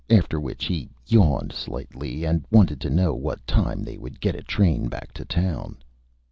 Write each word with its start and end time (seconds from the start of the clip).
After 0.09 0.39
which 0.39 0.65
he 0.65 0.89
Yawned 1.05 1.53
slightly, 1.53 2.25
and 2.25 2.43
wanted 2.49 2.81
to 2.81 2.89
know 2.89 3.13
what 3.13 3.45
Time 3.45 3.83
they 3.83 3.99
would 3.99 4.19
get 4.19 4.33
a 4.33 4.41
Train 4.41 4.89
back 4.89 5.13
to 5.13 5.23
Town. 5.23 5.77